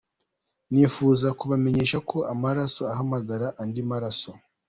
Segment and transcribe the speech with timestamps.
[0.71, 4.31] Nifuza kubamenyesha ko amaraso ahamagara andi maraso.